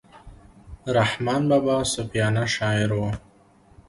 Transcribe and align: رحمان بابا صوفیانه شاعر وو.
رحمان 0.97 1.41
بابا 1.49 1.77
صوفیانه 1.93 2.43
شاعر 2.55 2.89
وو. 2.97 3.07